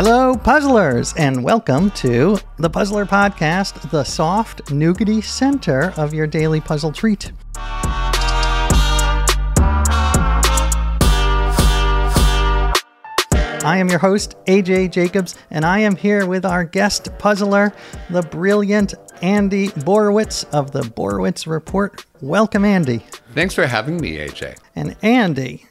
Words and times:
Hello, 0.00 0.36
puzzlers, 0.36 1.12
and 1.16 1.42
welcome 1.42 1.90
to 1.90 2.38
the 2.56 2.70
Puzzler 2.70 3.04
Podcast, 3.04 3.90
the 3.90 4.04
soft, 4.04 4.66
nougaty 4.66 5.20
center 5.20 5.92
of 5.96 6.14
your 6.14 6.28
daily 6.28 6.60
puzzle 6.60 6.92
treat. 6.92 7.32
I 13.64 13.78
am 13.78 13.88
your 13.88 13.98
host, 13.98 14.36
AJ 14.46 14.92
Jacobs, 14.92 15.34
and 15.50 15.64
I 15.64 15.80
am 15.80 15.96
here 15.96 16.26
with 16.26 16.46
our 16.46 16.62
guest 16.62 17.08
puzzler, 17.18 17.72
the 18.08 18.22
brilliant 18.22 18.94
Andy 19.20 19.70
Borowitz 19.70 20.48
of 20.54 20.70
the 20.70 20.82
Borowitz 20.82 21.48
Report. 21.48 22.06
Welcome, 22.20 22.64
Andy. 22.64 23.04
Thanks 23.34 23.52
for 23.52 23.66
having 23.66 24.00
me, 24.00 24.18
AJ. 24.18 24.58
And 24.76 24.94
Andy, 25.02 25.67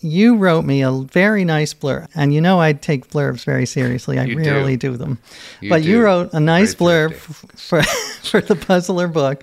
you 0.00 0.36
wrote 0.36 0.64
me 0.64 0.82
a 0.82 0.90
very 0.92 1.44
nice 1.44 1.72
blurb, 1.74 2.08
and 2.14 2.32
you 2.34 2.40
know 2.40 2.60
I 2.60 2.74
take 2.74 3.08
blurbs 3.08 3.44
very 3.44 3.66
seriously. 3.66 4.18
I 4.18 4.24
You 4.24 4.36
rarely 4.38 4.76
do. 4.76 4.92
do, 4.92 4.96
them, 4.96 5.18
You 5.60 5.70
but 5.70 5.82
you 5.82 6.02
wrote 6.02 6.32
a 6.32 6.40
nice 6.40 6.74
Very 6.74 7.10
blurb 7.10 7.12
f- 7.12 7.44
for 7.56 7.82
for 8.22 8.40
the 8.40 8.56
Puzzler 8.56 9.08
book, 9.08 9.42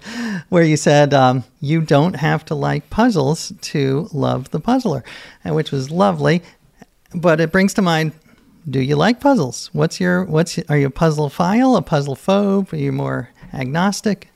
where 0.49 0.63
you 0.63 0.77
said 0.77 1.13
um, 1.13 1.43
you 1.59 1.81
don't 1.81 2.15
have 2.15 2.45
to 2.45 2.55
like 2.55 2.89
puzzles 2.89 3.51
to 3.61 4.07
love 4.13 4.51
the 4.51 4.59
Puzzler, 4.59 5.03
and 5.43 5.55
which 5.55 5.71
was 5.71 5.89
lovely. 5.91 6.41
But 7.15 7.39
it 7.41 7.51
brings 7.51 7.73
to 7.75 7.81
mind. 7.81 8.11
Do 8.69 8.79
you 8.79 8.95
like 8.95 9.19
puzzles? 9.19 9.69
What's 9.73 9.99
your 9.99 10.23
what's 10.23 10.57
are 10.69 10.77
you 10.77 10.87
a 10.87 10.89
puzzle 10.89 11.29
phile, 11.29 11.77
a 11.77 11.81
puzzle 11.81 12.15
phobe? 12.15 12.71
Are 12.71 12.77
you 12.77 12.91
more 12.93 13.29
agnostic? 13.53 14.29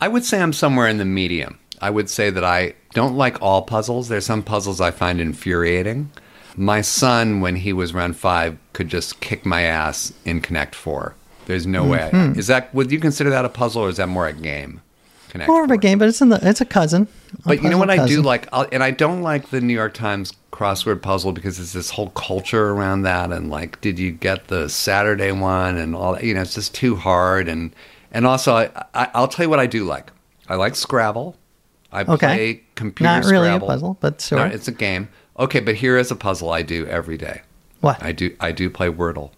I 0.00 0.08
would 0.08 0.24
say 0.24 0.40
I'm 0.42 0.52
somewhere 0.52 0.88
in 0.88 0.98
the 0.98 1.04
medium. 1.04 1.60
I 1.80 1.90
would 1.90 2.10
say 2.10 2.30
that 2.30 2.42
I 2.42 2.74
don't 2.94 3.16
like 3.16 3.40
all 3.40 3.62
puzzles. 3.62 4.08
There's 4.08 4.26
some 4.26 4.42
puzzles 4.42 4.80
I 4.80 4.90
find 4.90 5.20
infuriating. 5.20 6.10
My 6.56 6.80
son, 6.82 7.40
when 7.40 7.56
he 7.56 7.72
was 7.72 7.92
around 7.94 8.16
five, 8.16 8.58
could 8.74 8.88
just 8.88 9.20
kick 9.20 9.46
my 9.46 9.62
ass 9.62 10.12
in 10.24 10.40
Connect 10.40 10.74
Four. 10.74 11.14
There's 11.46 11.66
no 11.66 11.84
way. 11.84 12.10
Mm-hmm. 12.12 12.38
Is 12.38 12.46
that 12.46 12.72
would 12.74 12.92
you 12.92 13.00
consider 13.00 13.30
that 13.30 13.44
a 13.44 13.48
puzzle 13.48 13.82
or 13.82 13.88
is 13.88 13.96
that 13.96 14.08
more 14.08 14.26
a 14.26 14.32
game? 14.32 14.80
Connect 15.30 15.48
More 15.48 15.64
of 15.64 15.70
a 15.70 15.78
game, 15.78 15.98
but 15.98 16.08
it's 16.08 16.20
in 16.20 16.28
the 16.28 16.38
it's 16.42 16.60
a 16.60 16.66
cousin. 16.66 17.08
a 17.44 17.48
But 17.48 17.62
you 17.62 17.70
know 17.70 17.78
what 17.78 17.88
I 17.90 18.06
do 18.06 18.20
like, 18.20 18.48
I'll, 18.52 18.66
and 18.70 18.82
I 18.82 18.90
don't 18.90 19.22
like 19.22 19.48
the 19.48 19.62
New 19.62 19.72
York 19.72 19.94
Times 19.94 20.34
crossword 20.52 21.00
puzzle 21.00 21.32
because 21.32 21.58
it's 21.58 21.72
this 21.72 21.88
whole 21.88 22.10
culture 22.10 22.68
around 22.70 23.02
that, 23.02 23.32
and 23.32 23.50
like, 23.50 23.80
did 23.80 23.98
you 23.98 24.12
get 24.12 24.48
the 24.48 24.68
Saturday 24.68 25.32
one 25.32 25.78
and 25.78 25.96
all 25.96 26.12
that? 26.12 26.22
You 26.24 26.34
know, 26.34 26.42
it's 26.42 26.54
just 26.54 26.74
too 26.74 26.96
hard, 26.96 27.48
and 27.48 27.74
and 28.12 28.26
also, 28.26 28.52
I, 28.54 28.70
I 28.92 29.08
I'll 29.14 29.26
tell 29.28 29.46
you 29.46 29.50
what 29.50 29.58
I 29.58 29.66
do 29.66 29.84
like. 29.84 30.12
I 30.48 30.56
like 30.56 30.76
Scrabble. 30.76 31.38
I 31.90 32.02
Okay. 32.02 32.16
play 32.18 32.62
computer 32.82 33.12
Not 33.12 33.24
really 33.24 33.50
a 33.50 33.60
puzzle, 33.60 33.96
but 34.00 34.20
sure. 34.20 34.38
No, 34.38 34.44
it's 34.44 34.68
a 34.68 34.72
game. 34.72 35.08
Okay, 35.38 35.60
but 35.60 35.76
here 35.76 35.96
is 35.96 36.10
a 36.10 36.16
puzzle 36.16 36.50
I 36.50 36.62
do 36.62 36.86
every 36.86 37.16
day. 37.16 37.42
What? 37.80 38.02
I 38.02 38.12
do 38.12 38.36
I 38.40 38.52
do 38.52 38.70
play 38.70 38.88
Wordle. 38.88 39.30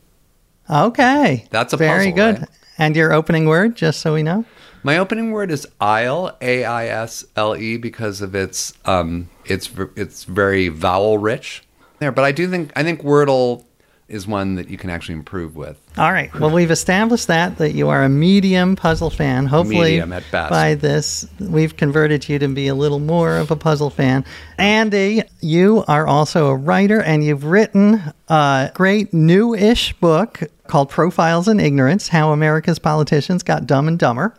Okay. 0.68 1.46
That's 1.50 1.72
a 1.72 1.76
very 1.76 2.10
puzzle, 2.10 2.32
good. 2.32 2.38
right? 2.40 2.48
And 2.78 2.96
your 2.96 3.12
opening 3.12 3.46
word, 3.46 3.76
just 3.76 4.00
so 4.00 4.14
we 4.14 4.22
know. 4.22 4.44
My 4.82 4.98
opening 4.98 5.30
word 5.30 5.50
is 5.50 5.66
aisle, 5.80 6.36
A 6.42 6.64
I 6.64 6.86
S 6.88 7.24
L 7.36 7.56
E, 7.56 7.76
because 7.76 8.20
of 8.20 8.34
its 8.34 8.74
um, 8.84 9.30
it's 9.46 9.70
it's 9.96 10.24
very 10.24 10.68
vowel 10.68 11.16
rich 11.18 11.62
there. 12.00 12.12
But 12.12 12.24
I 12.24 12.32
do 12.32 12.48
think 12.50 12.72
I 12.76 12.82
think 12.82 13.02
Wordle 13.02 13.64
is 14.08 14.26
one 14.26 14.54
that 14.56 14.68
you 14.68 14.76
can 14.76 14.90
actually 14.90 15.14
improve 15.14 15.56
with. 15.56 15.80
All 15.96 16.12
right. 16.12 16.32
Well, 16.38 16.50
we've 16.50 16.70
established 16.70 17.26
that 17.28 17.56
that 17.58 17.72
you 17.72 17.88
are 17.88 18.02
a 18.02 18.08
medium 18.08 18.76
puzzle 18.76 19.10
fan. 19.10 19.46
Hopefully, 19.46 19.92
Medium 19.92 20.12
at 20.12 20.24
best. 20.30 20.50
by 20.50 20.74
this, 20.74 21.26
we've 21.40 21.76
converted 21.76 22.28
you 22.28 22.38
to 22.38 22.48
be 22.48 22.68
a 22.68 22.74
little 22.74 22.98
more 22.98 23.36
of 23.36 23.50
a 23.50 23.56
puzzle 23.56 23.90
fan. 23.90 24.24
Andy, 24.58 25.22
you 25.40 25.84
are 25.88 26.06
also 26.06 26.48
a 26.48 26.56
writer, 26.56 27.00
and 27.00 27.24
you've 27.24 27.44
written 27.44 28.12
a 28.28 28.70
great 28.74 29.14
new-ish 29.14 29.94
book 29.94 30.42
called 30.66 30.90
"Profiles 30.90 31.48
in 31.48 31.58
Ignorance: 31.58 32.08
How 32.08 32.32
America's 32.32 32.78
Politicians 32.78 33.42
Got 33.42 33.66
Dumb 33.66 33.88
and 33.88 33.98
Dumber." 33.98 34.34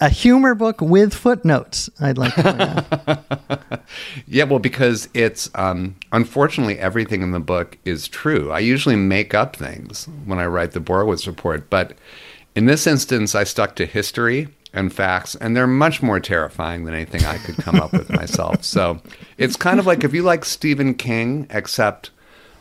A 0.00 0.08
humor 0.08 0.54
book 0.54 0.80
with 0.80 1.14
footnotes. 1.14 1.88
I'd 2.00 2.18
like 2.18 2.34
to. 2.34 3.20
Yeah, 4.26 4.44
well, 4.44 4.58
because 4.58 5.08
it's 5.14 5.50
um, 5.54 5.96
unfortunately 6.12 6.78
everything 6.78 7.22
in 7.22 7.30
the 7.30 7.40
book 7.40 7.78
is 7.84 8.08
true. 8.08 8.50
I 8.50 8.58
usually 8.60 8.96
make 8.96 9.34
up 9.34 9.56
things 9.56 10.06
when 10.24 10.38
I 10.38 10.46
write 10.46 10.72
the 10.72 10.80
Borowitz 10.80 11.26
report, 11.26 11.70
but 11.70 11.92
in 12.54 12.66
this 12.66 12.86
instance, 12.86 13.34
I 13.34 13.44
stuck 13.44 13.76
to 13.76 13.86
history 13.86 14.48
and 14.72 14.92
facts, 14.92 15.34
and 15.36 15.56
they're 15.56 15.66
much 15.66 16.02
more 16.02 16.18
terrifying 16.18 16.84
than 16.84 16.94
anything 16.94 17.24
I 17.24 17.38
could 17.38 17.56
come 17.56 17.76
up 17.76 17.92
with 17.92 18.10
myself. 18.16 18.64
So 18.64 19.00
it's 19.38 19.56
kind 19.56 19.78
of 19.78 19.86
like 19.86 20.02
if 20.02 20.12
you 20.14 20.22
like 20.22 20.44
Stephen 20.44 20.94
King, 20.94 21.46
except 21.50 22.10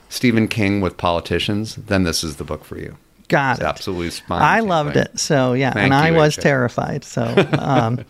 Stephen 0.09 0.47
King 0.47 0.81
with 0.81 0.97
politicians, 0.97 1.75
then 1.75 2.03
this 2.03 2.24
is 2.24 2.36
the 2.36 2.44
book 2.44 2.63
for 2.63 2.77
you. 2.77 2.97
Got 3.30 3.54
It's 3.58 3.62
it. 3.62 3.66
absolutely 3.68 4.10
spine 4.12 4.42
I 4.42 4.60
loved 4.60 4.96
it. 4.98 5.20
So 5.20 5.54
yeah, 5.54 5.72
Thank 5.74 5.86
and 5.86 5.94
I 5.94 6.12
was 6.12 6.36
terrified. 6.36 7.04
So 7.04 7.24
um, 7.60 8.04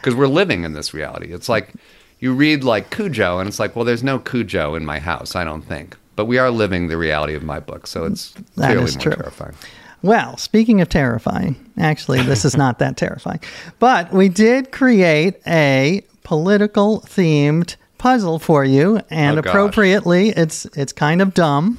because 0.00 0.14
we're 0.14 0.26
living 0.28 0.64
in 0.64 0.72
this 0.72 0.94
reality. 0.94 1.32
It's 1.32 1.48
like 1.48 1.72
you 2.20 2.32
read 2.34 2.64
like 2.64 2.90
Cujo, 2.90 3.38
and 3.38 3.48
it's 3.48 3.58
like, 3.58 3.74
well, 3.76 3.84
there's 3.84 4.02
no 4.02 4.18
Cujo 4.18 4.74
in 4.74 4.84
my 4.84 4.98
house. 4.98 5.34
I 5.36 5.44
don't 5.44 5.62
think, 5.62 5.96
but 6.16 6.24
we 6.26 6.38
are 6.38 6.50
living 6.50 6.88
the 6.88 6.96
reality 6.96 7.34
of 7.34 7.42
my 7.42 7.60
book, 7.60 7.86
so 7.86 8.04
it's 8.04 8.30
That 8.56 8.68
clearly 8.68 8.84
is 8.84 8.96
more 8.96 9.02
true. 9.02 9.16
terrifying. 9.16 9.54
Well, 10.02 10.36
speaking 10.38 10.80
of 10.80 10.88
terrifying, 10.88 11.56
actually, 11.78 12.22
this 12.22 12.44
is 12.46 12.56
not 12.56 12.78
that 12.78 12.96
terrifying. 12.96 13.40
But 13.78 14.10
we 14.12 14.30
did 14.30 14.72
create 14.72 15.34
a 15.46 16.02
political 16.22 17.00
themed 17.02 17.76
puzzle 18.00 18.38
for 18.38 18.64
you, 18.64 18.98
and 19.10 19.36
Oh, 19.36 19.40
appropriately, 19.40 20.30
it's 20.30 20.64
it's 20.74 20.92
kind 20.92 21.20
of 21.20 21.34
dumb. 21.34 21.78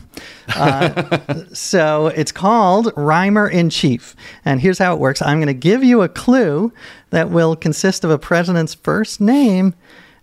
Uh, 0.56 1.44
so 1.53 2.07
it's 2.07 2.31
called 2.31 2.94
Rhymer 2.95 3.50
in 3.50 3.71
Chief, 3.71 4.15
and 4.45 4.62
here's 4.62 4.77
how 4.77 4.94
it 4.94 5.00
works. 5.00 5.21
I'm 5.23 5.39
going 5.39 5.47
to 5.47 5.53
give 5.56 5.83
you 5.83 6.03
a 6.03 6.07
clue 6.07 6.71
that 7.09 7.31
will 7.31 7.56
consist 7.56 8.03
of 8.03 8.12
a 8.12 8.19
president's 8.19 8.75
first 8.75 9.19
name 9.19 9.73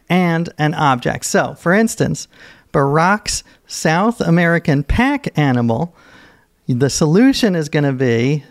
and 0.08 0.48
an 0.56 0.72
object. 0.74 1.24
So, 1.24 1.54
for 1.54 1.74
instance, 1.74 2.28
Barack's 2.72 3.42
South 3.66 4.20
American 4.20 4.84
pack 4.84 5.36
animal. 5.36 5.94
The 6.68 6.90
solution 6.90 7.56
is 7.56 7.68
going 7.68 7.84
to 7.84 7.92
be 7.92 8.44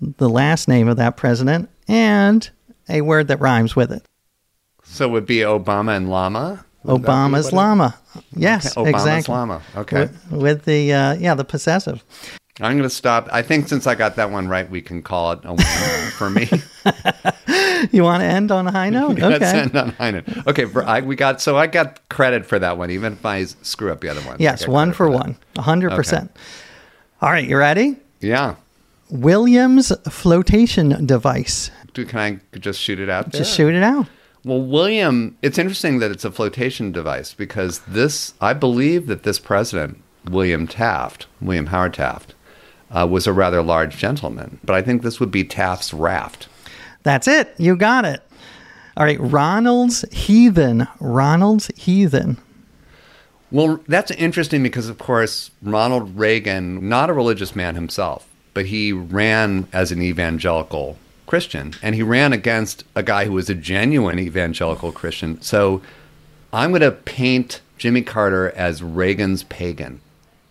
the 0.00 0.28
last 0.30 0.68
name 0.68 0.88
of 0.88 0.96
that 0.96 1.16
president 1.16 1.68
and 1.86 2.48
a 2.88 3.02
word 3.02 3.28
that 3.28 3.40
rhymes 3.40 3.76
with 3.76 3.92
it. 3.92 4.02
So 4.84 5.06
it 5.06 5.10
would 5.10 5.26
be 5.26 5.38
Obama 5.40 5.96
and 5.96 6.08
llama? 6.08 6.64
Obama's 6.84 7.52
llama. 7.52 7.98
Yes, 8.34 8.76
Okay, 8.76 8.90
Obama's 8.90 9.02
exactly. 9.02 9.34
llama. 9.34 9.62
Okay. 9.76 10.00
With, 10.00 10.30
with 10.30 10.64
the 10.64 10.92
uh, 10.92 11.14
yeah, 11.14 11.34
the 11.34 11.44
possessive. 11.44 12.02
I'm 12.60 12.72
going 12.72 12.82
to 12.82 12.90
stop. 12.90 13.28
I 13.30 13.42
think 13.42 13.68
since 13.68 13.86
I 13.86 13.94
got 13.94 14.16
that 14.16 14.30
one 14.32 14.48
right, 14.48 14.68
we 14.68 14.80
can 14.82 15.00
call 15.02 15.32
it 15.32 15.40
a 15.44 15.54
win 15.54 16.10
for 16.12 16.30
me. 16.30 16.48
You 17.92 18.02
want 18.02 18.22
to 18.22 18.26
end 18.26 18.50
on 18.50 18.66
a 18.66 18.72
high 18.72 18.90
note? 18.90 19.18
Let's 19.20 19.36
Okay. 19.44 19.58
end 19.60 19.76
on 19.76 19.90
high 19.90 20.10
note. 20.10 20.24
Okay, 20.48 20.64
for, 20.64 20.82
I, 20.84 21.00
we 21.00 21.14
got 21.14 21.40
so 21.40 21.56
I 21.56 21.68
got 21.68 22.06
credit 22.08 22.44
for 22.44 22.58
that 22.58 22.76
one, 22.76 22.90
even 22.90 23.12
if 23.12 23.24
I 23.24 23.44
screw 23.44 23.92
up 23.92 24.00
the 24.00 24.08
other 24.08 24.20
one. 24.22 24.36
Yes, 24.40 24.66
one 24.66 24.92
for 24.92 25.08
one. 25.08 25.36
A 25.56 25.62
hundred 25.62 25.92
percent. 25.92 26.34
All 27.22 27.30
right, 27.30 27.46
you 27.48 27.56
ready? 27.56 27.96
Yeah. 28.20 28.56
Williams 29.10 29.92
flotation 30.10 31.06
device. 31.06 31.70
Do, 31.94 32.04
can 32.04 32.18
I 32.52 32.58
just 32.58 32.80
shoot 32.80 32.98
it 32.98 33.08
out 33.08 33.30
there? 33.30 33.38
Just 33.40 33.54
shoot 33.56 33.72
it 33.74 33.82
out. 33.84 34.06
Well, 34.48 34.62
William, 34.62 35.36
it's 35.42 35.58
interesting 35.58 35.98
that 35.98 36.10
it's 36.10 36.24
a 36.24 36.30
flotation 36.30 36.90
device 36.90 37.34
because 37.34 37.80
this, 37.80 38.32
I 38.40 38.54
believe 38.54 39.06
that 39.08 39.22
this 39.22 39.38
president, 39.38 40.02
William 40.24 40.66
Taft, 40.66 41.26
William 41.38 41.66
Howard 41.66 41.92
Taft, 41.92 42.34
uh, 42.90 43.06
was 43.10 43.26
a 43.26 43.32
rather 43.34 43.60
large 43.60 43.98
gentleman. 43.98 44.58
But 44.64 44.74
I 44.74 44.80
think 44.80 45.02
this 45.02 45.20
would 45.20 45.30
be 45.30 45.44
Taft's 45.44 45.92
raft. 45.92 46.48
That's 47.02 47.28
it. 47.28 47.54
You 47.58 47.76
got 47.76 48.06
it. 48.06 48.22
All 48.96 49.04
right, 49.04 49.20
Ronald's 49.20 50.06
heathen. 50.12 50.88
Ronald's 50.98 51.70
heathen. 51.76 52.38
Well, 53.50 53.80
that's 53.86 54.12
interesting 54.12 54.62
because, 54.62 54.88
of 54.88 54.96
course, 54.96 55.50
Ronald 55.60 56.16
Reagan, 56.16 56.88
not 56.88 57.10
a 57.10 57.12
religious 57.12 57.54
man 57.54 57.74
himself, 57.74 58.26
but 58.54 58.64
he 58.64 58.94
ran 58.94 59.68
as 59.74 59.92
an 59.92 60.00
evangelical 60.00 60.96
Christian, 61.28 61.74
and 61.82 61.94
he 61.94 62.02
ran 62.02 62.32
against 62.32 62.82
a 62.96 63.02
guy 63.04 63.26
who 63.26 63.32
was 63.32 63.48
a 63.48 63.54
genuine 63.54 64.18
evangelical 64.18 64.90
Christian. 64.90 65.40
So 65.42 65.80
I'm 66.52 66.70
going 66.70 66.80
to 66.82 66.90
paint 66.90 67.60
Jimmy 67.76 68.02
Carter 68.02 68.50
as 68.56 68.82
Reagan's 68.82 69.44
pagan. 69.44 70.00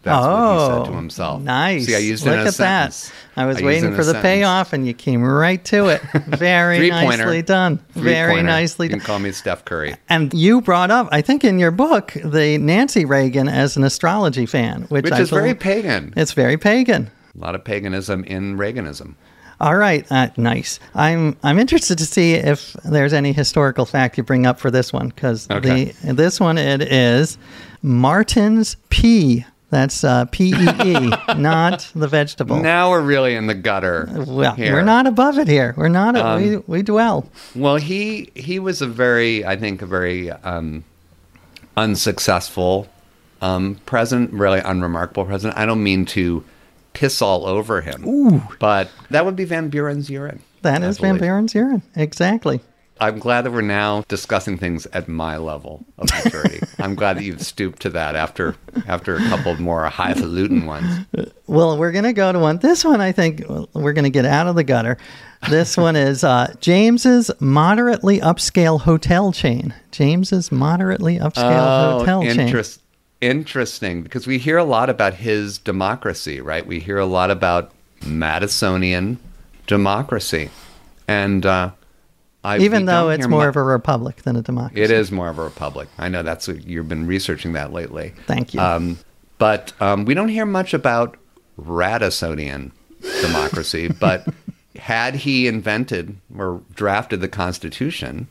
That's 0.03 0.25
what 0.25 0.53
he 0.53 0.59
said 0.67 0.85
to 0.85 0.91
Oh, 0.91 0.95
himself. 0.95 1.41
Nice. 1.41 1.87
See, 1.87 1.95
I 1.95 1.97
used 1.97 2.23
Look 2.23 2.35
it 2.35 2.39
in 2.39 2.45
a 2.45 2.47
at 2.47 2.53
sentence. 2.53 3.09
that. 3.35 3.41
I 3.41 3.45
was 3.45 3.57
it 3.59 3.65
waiting 3.65 3.89
for 3.91 3.97
the 3.97 4.13
sentence. 4.13 4.21
payoff, 4.23 4.71
and 4.71 4.87
you 4.87 4.93
came 4.93 5.21
right 5.21 5.61
to 5.65 5.87
it. 5.87 6.01
Very 6.27 6.89
nicely 6.89 7.41
done. 7.41 7.79
Very 7.89 8.41
nicely 8.41 8.85
You 8.85 8.91
done. 8.91 8.99
can 8.99 9.05
call 9.05 9.19
me 9.19 9.33
Steph 9.33 9.65
Curry. 9.65 9.95
And 10.07 10.33
you 10.33 10.61
brought 10.61 10.91
up, 10.91 11.09
I 11.11 11.21
think, 11.21 11.43
in 11.43 11.59
your 11.59 11.71
book, 11.71 12.13
the 12.23 12.57
Nancy 12.57 13.03
Reagan 13.03 13.49
as 13.49 13.75
an 13.75 13.83
astrology 13.83 14.45
fan, 14.45 14.83
which, 14.83 15.03
Which 15.05 15.13
I 15.13 15.19
is 15.21 15.29
very 15.29 15.53
pagan. 15.55 16.13
It's 16.15 16.31
very 16.31 16.55
pagan. 16.57 17.09
A 17.35 17.39
lot 17.41 17.55
of 17.55 17.65
paganism 17.65 18.23
in 18.23 18.57
Reaganism. 18.57 19.15
All 19.59 19.75
right, 19.75 20.05
uh, 20.11 20.29
nice. 20.37 20.79
I'm 20.93 21.35
I'm 21.43 21.57
interested 21.57 21.97
to 21.97 22.05
see 22.05 22.33
if 22.33 22.73
there's 22.85 23.13
any 23.13 23.33
historical 23.33 23.85
fact 23.85 24.17
you 24.17 24.23
bring 24.23 24.45
up 24.45 24.59
for 24.59 24.69
this 24.69 24.93
one 24.93 25.09
because 25.09 25.49
Okay. 25.49 25.85
the 26.03 26.13
this 26.13 26.39
one 26.39 26.57
it 26.57 26.81
is 26.81 27.37
Martin's 27.81 28.75
pea. 28.89 29.45
That's 29.69 30.03
uh, 30.05 30.25
P 30.31 30.53
E 30.53 30.67
E, 30.85 31.09
not 31.37 31.91
the 31.93 32.07
vegetable. 32.07 32.57
Now 32.61 32.91
we're 32.91 33.01
really 33.01 33.35
in 33.35 33.47
the 33.47 33.53
gutter. 33.55 34.07
well, 34.25 34.53
here. 34.53 34.71
we're 34.73 34.81
not 34.81 35.07
above 35.07 35.37
it 35.39 35.47
here. 35.49 35.73
We're 35.75 35.89
not. 35.89 36.15
Um, 36.15 36.41
we 36.41 36.57
we 36.67 36.81
dwell. 36.83 37.27
Well, 37.55 37.75
he 37.75 38.29
he 38.35 38.59
was 38.59 38.81
a 38.81 38.87
very, 38.87 39.43
I 39.43 39.57
think, 39.57 39.81
a 39.81 39.85
very 39.85 40.31
um, 40.31 40.85
unsuccessful 41.75 42.87
um, 43.41 43.79
president, 43.85 44.31
really 44.33 44.59
unremarkable 44.59 45.25
president. 45.25 45.57
I 45.59 45.65
don't 45.65 45.83
mean 45.83 46.05
to 46.05 46.43
piss 46.97 47.21
all 47.21 47.45
over 47.45 47.81
him, 47.81 48.07
Ooh. 48.07 48.41
but 48.59 48.89
that 49.11 49.23
would 49.23 49.35
be 49.35 49.45
Van 49.45 49.69
Buren's 49.69 50.09
urine. 50.09 50.41
That 50.63 50.83
I 50.83 50.87
is 50.87 50.97
Van. 50.97 51.19
Buren's 51.19 51.53
urine. 51.53 51.83
Exactly. 51.95 52.59
I'm 52.99 53.19
glad 53.19 53.43
that 53.43 53.51
we're 53.51 53.61
now 53.61 54.03
discussing 54.07 54.57
things 54.57 54.87
at 54.87 55.07
my 55.07 55.37
level 55.37 55.85
of 55.99 56.09
maturity. 56.11 56.59
I'm 56.79 56.95
glad 56.95 57.17
that 57.17 57.23
you've 57.23 57.43
stooped 57.43 57.79
to 57.83 57.91
that 57.91 58.15
after 58.15 58.55
after 58.87 59.17
a 59.17 59.19
couple 59.29 59.51
of 59.51 59.59
more 59.59 59.85
highfalutin 59.85 60.65
ones. 60.65 61.05
Well, 61.45 61.77
we're 61.77 61.91
going 61.91 62.05
to 62.05 62.13
go 62.13 62.31
to 62.31 62.39
one. 62.39 62.57
This 62.57 62.83
one, 62.83 62.99
I 62.99 63.11
think 63.11 63.43
we're 63.73 63.93
going 63.93 64.05
to 64.05 64.09
get 64.09 64.25
out 64.25 64.47
of 64.47 64.55
the 64.55 64.63
gutter. 64.63 64.97
This 65.47 65.77
one 65.77 65.95
is 65.95 66.23
uh, 66.23 66.55
James's 66.59 67.29
moderately 67.39 68.19
upscale 68.19 68.81
hotel 68.81 69.31
chain. 69.31 69.75
James's 69.91 70.51
moderately 70.51 71.19
upscale 71.19 71.99
hotel 71.99 72.23
chain. 72.23 72.47
Interest, 73.19 73.81
interesting 73.81 74.03
because 74.03 74.27
we 74.27 74.37
hear 74.37 74.57
a 74.57 74.63
lot 74.63 74.89
about 74.89 75.15
his 75.15 75.57
democracy, 75.57 76.39
right? 76.41 76.65
We 76.65 76.79
hear 76.79 76.97
a 76.97 77.05
lot 77.05 77.31
about 77.31 77.71
Madisonian 78.01 79.17
democracy, 79.65 80.49
and 81.07 81.45
uh, 81.45 81.71
I, 82.43 82.59
Even 82.59 82.85
though 82.85 83.09
it's 83.09 83.27
more 83.27 83.47
of 83.47 83.55
a 83.55 83.63
republic 83.63 84.17
than 84.17 84.35
a 84.35 84.41
democracy. 84.41 84.81
it 84.81 84.91
is 84.91 85.11
more 85.11 85.29
of 85.29 85.37
a 85.39 85.43
republic. 85.43 85.89
I 85.97 86.09
know 86.09 86.23
that's 86.23 86.47
what 86.47 86.65
you've 86.65 86.87
been 86.87 87.07
researching 87.07 87.53
that 87.53 87.73
lately. 87.73 88.13
Thank 88.25 88.53
you. 88.53 88.59
Um, 88.59 88.99
but 89.37 89.73
um, 89.81 90.05
we 90.05 90.13
don't 90.13 90.29
hear 90.29 90.45
much 90.45 90.73
about 90.73 91.17
Radisonian 91.59 92.71
democracy. 93.21 93.87
but 93.99 94.27
had 94.77 95.15
he 95.15 95.47
invented 95.47 96.17
or 96.37 96.61
drafted 96.73 97.21
the 97.21 97.27
Constitution 97.27 98.27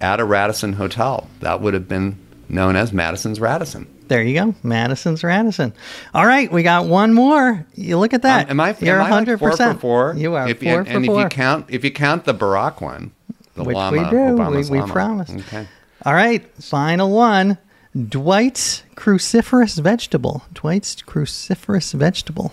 at 0.00 0.20
a 0.20 0.24
Radisson 0.24 0.74
hotel, 0.74 1.28
that 1.40 1.60
would 1.60 1.74
have 1.74 1.88
been 1.88 2.16
known 2.48 2.76
as 2.76 2.92
Madison's 2.92 3.40
Radisson. 3.40 3.86
There 4.10 4.24
you 4.24 4.34
go. 4.34 4.54
Madison's 4.64 5.22
Radisson. 5.22 5.72
All 6.12 6.26
right, 6.26 6.50
we 6.50 6.64
got 6.64 6.86
one 6.86 7.14
more. 7.14 7.64
You 7.76 7.96
look 7.96 8.12
at 8.12 8.22
that. 8.22 8.46
Um, 8.46 8.50
am 8.50 8.60
I? 8.60 8.76
You're 8.80 9.00
am 9.00 9.06
I 9.06 9.20
like 9.20 9.28
100%. 9.28 9.38
four 9.38 9.56
for 9.56 9.74
four? 9.74 10.14
You 10.16 10.34
are 10.34 10.48
If 10.48 10.58
four 10.60 10.78
and, 10.80 10.88
for 10.88 10.92
and 10.96 11.06
four. 11.06 11.18
if 11.20 11.22
you 11.22 11.28
count, 11.28 11.66
if 11.68 11.84
you 11.84 11.92
count 11.92 12.24
the 12.24 12.34
Barack 12.34 12.80
one, 12.80 13.12
the 13.54 13.62
Which 13.62 13.76
llama, 13.76 13.96
we 13.96 14.10
do. 14.10 14.16
Obama's 14.16 14.68
we 14.68 14.78
we 14.78 14.80
llama. 14.80 14.92
promise. 14.92 15.30
Okay. 15.30 15.68
All 16.04 16.12
right, 16.12 16.44
final 16.60 17.12
one. 17.12 17.56
Dwight's 17.96 18.82
cruciferous 18.96 19.80
vegetable. 19.80 20.42
Dwight's 20.52 20.96
cruciferous 21.02 21.94
vegetable. 21.94 22.52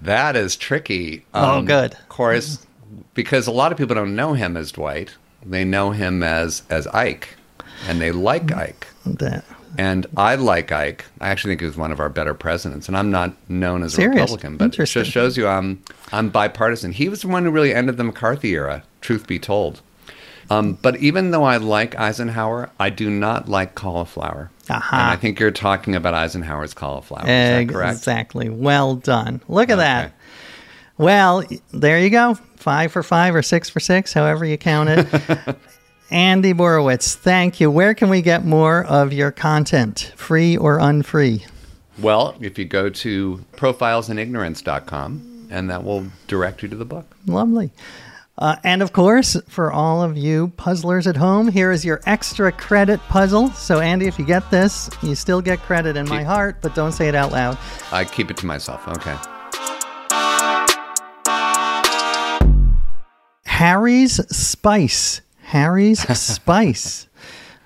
That 0.00 0.36
is 0.36 0.56
tricky. 0.56 1.26
Oh, 1.34 1.60
good. 1.60 1.92
Of 1.92 2.08
course, 2.08 2.66
because 3.12 3.46
a 3.46 3.50
lot 3.52 3.72
of 3.72 3.78
people 3.78 3.94
don't 3.94 4.16
know 4.16 4.32
him 4.32 4.56
as 4.56 4.72
Dwight. 4.72 5.16
They 5.44 5.64
know 5.66 5.90
him 5.90 6.22
as 6.22 6.62
as 6.70 6.86
Ike, 6.86 7.36
and 7.86 8.00
they 8.00 8.10
like 8.10 8.50
Ike. 8.52 8.86
That, 9.04 9.44
And 9.76 10.06
I 10.16 10.36
like 10.36 10.72
Ike. 10.72 11.04
I 11.20 11.28
actually 11.28 11.52
think 11.52 11.60
he 11.60 11.66
was 11.66 11.76
one 11.76 11.92
of 11.92 12.00
our 12.00 12.08
better 12.08 12.34
presidents. 12.34 12.88
And 12.88 12.96
I'm 12.96 13.10
not 13.10 13.32
known 13.50 13.82
as 13.82 13.92
a 13.94 13.96
Serious? 13.96 14.14
Republican, 14.22 14.56
but 14.56 14.78
it 14.78 14.86
just 14.86 15.10
shows 15.10 15.36
you 15.36 15.46
I'm 15.46 15.82
I'm 16.12 16.30
bipartisan. 16.30 16.92
He 16.92 17.08
was 17.08 17.22
the 17.22 17.28
one 17.28 17.44
who 17.44 17.50
really 17.50 17.74
ended 17.74 17.96
the 17.96 18.04
McCarthy 18.04 18.50
era. 18.50 18.82
Truth 19.00 19.26
be 19.26 19.38
told. 19.38 19.80
Um, 20.50 20.78
but 20.80 20.96
even 20.96 21.30
though 21.30 21.44
I 21.44 21.58
like 21.58 21.98
Eisenhower, 21.98 22.70
I 22.80 22.90
do 22.90 23.10
not 23.10 23.48
like 23.48 23.74
cauliflower. 23.74 24.50
Aha. 24.70 24.96
And 24.96 25.10
I 25.10 25.16
think 25.16 25.38
you're 25.38 25.50
talking 25.50 25.94
about 25.94 26.14
Eisenhower's 26.14 26.72
cauliflower. 26.74 27.22
Is 27.22 27.26
that 27.26 27.68
correct? 27.68 27.98
Exactly. 27.98 28.48
Well 28.48 28.96
done. 28.96 29.42
Look 29.48 29.68
at 29.70 29.76
that. 29.76 30.12
Well, 30.96 31.44
there 31.72 32.00
you 32.00 32.10
go. 32.10 32.34
Five 32.56 32.92
for 32.92 33.02
five 33.02 33.34
or 33.34 33.42
six 33.42 33.68
for 33.68 33.78
six, 33.80 34.12
however 34.12 34.44
you 34.44 34.58
count 34.58 34.88
it. 34.90 35.56
Andy 36.10 36.54
Borowitz, 36.54 37.14
thank 37.14 37.60
you. 37.60 37.70
Where 37.70 37.92
can 37.94 38.08
we 38.08 38.22
get 38.22 38.44
more 38.44 38.84
of 38.84 39.12
your 39.12 39.30
content, 39.30 40.12
free 40.16 40.56
or 40.56 40.78
unfree? 40.78 41.44
Well, 41.98 42.34
if 42.40 42.58
you 42.58 42.64
go 42.64 42.88
to 42.88 43.44
profilesinignorance.com, 43.56 45.48
and 45.50 45.70
that 45.70 45.84
will 45.84 46.06
direct 46.26 46.62
you 46.62 46.68
to 46.68 46.76
the 46.76 46.84
book. 46.84 47.16
Lovely. 47.26 47.72
Uh, 48.38 48.56
and 48.62 48.82
of 48.82 48.92
course, 48.92 49.36
for 49.48 49.72
all 49.72 50.02
of 50.02 50.16
you 50.16 50.48
puzzlers 50.56 51.06
at 51.06 51.16
home, 51.16 51.48
here 51.48 51.72
is 51.72 51.84
your 51.84 52.00
extra 52.06 52.52
credit 52.52 53.00
puzzle. 53.08 53.50
So, 53.50 53.80
Andy, 53.80 54.06
if 54.06 54.18
you 54.18 54.24
get 54.24 54.48
this, 54.50 54.88
you 55.02 55.14
still 55.14 55.42
get 55.42 55.58
credit 55.60 55.96
in 55.96 56.08
my 56.08 56.22
heart, 56.22 56.58
but 56.62 56.74
don't 56.74 56.92
say 56.92 57.08
it 57.08 57.16
out 57.16 57.32
loud. 57.32 57.58
I 57.90 58.04
keep 58.04 58.30
it 58.30 58.36
to 58.38 58.46
myself. 58.46 58.86
Okay. 58.86 59.16
Harry's 63.44 64.24
Spice. 64.34 65.20
Harry's 65.48 66.00
Spice. 66.18 67.06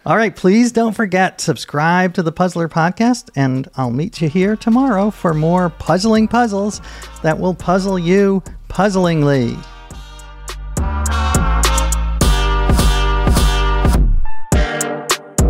All 0.06 0.16
right, 0.16 0.34
please 0.34 0.70
don't 0.70 0.94
forget 0.94 1.40
subscribe 1.40 2.14
to 2.14 2.22
the 2.22 2.30
Puzzler 2.30 2.68
podcast 2.68 3.28
and 3.34 3.68
I'll 3.76 3.90
meet 3.90 4.22
you 4.22 4.28
here 4.28 4.54
tomorrow 4.54 5.10
for 5.10 5.34
more 5.34 5.68
puzzling 5.68 6.28
puzzles 6.28 6.80
that 7.24 7.40
will 7.40 7.54
puzzle 7.54 7.98
you 7.98 8.40
puzzlingly. 8.68 9.56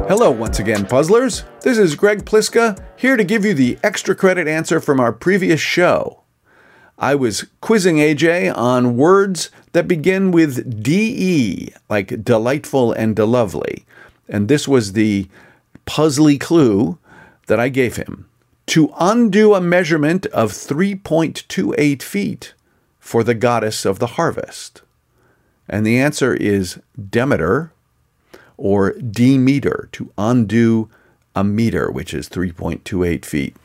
Hello, 0.08 0.30
once 0.30 0.58
again, 0.58 0.86
puzzlers. 0.86 1.44
This 1.60 1.76
is 1.76 1.94
Greg 1.96 2.24
Pliska, 2.24 2.82
here 2.96 3.18
to 3.18 3.24
give 3.24 3.44
you 3.44 3.52
the 3.52 3.78
extra 3.82 4.14
credit 4.14 4.48
answer 4.48 4.80
from 4.80 5.00
our 5.00 5.12
previous 5.12 5.60
show. 5.60 6.22
I 6.98 7.14
was 7.14 7.46
quizzing 7.60 7.96
AJ 7.96 8.56
on 8.56 8.96
words 8.96 9.50
that 9.72 9.88
begin 9.88 10.30
with 10.30 10.82
DE, 10.82 11.72
like 11.88 12.24
delightful 12.24 12.92
and 12.92 13.16
delovely. 13.16 13.84
And 14.28 14.48
this 14.48 14.68
was 14.68 14.92
the 14.92 15.28
puzzly 15.86 16.38
clue 16.38 16.98
that 17.46 17.58
I 17.58 17.68
gave 17.68 17.96
him. 17.96 18.28
To 18.66 18.92
undo 18.98 19.54
a 19.54 19.60
measurement 19.60 20.26
of 20.26 20.52
3.28 20.52 22.02
feet 22.02 22.54
for 23.00 23.24
the 23.24 23.34
goddess 23.34 23.84
of 23.84 23.98
the 23.98 24.06
harvest. 24.06 24.82
And 25.68 25.84
the 25.84 25.98
answer 25.98 26.34
is 26.34 26.80
Demeter 27.10 27.72
or 28.56 28.92
Demeter, 28.92 29.88
to 29.92 30.12
undo 30.16 30.88
a 31.34 31.42
meter, 31.42 31.90
which 31.90 32.14
is 32.14 32.28
3.28 32.28 33.24
feet. 33.24 33.56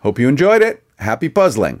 Hope 0.00 0.18
you 0.18 0.28
enjoyed 0.28 0.62
it. 0.62 0.82
Happy 0.98 1.28
puzzling. 1.28 1.80